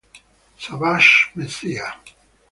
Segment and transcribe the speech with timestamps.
[0.57, 2.01] Savage Messiah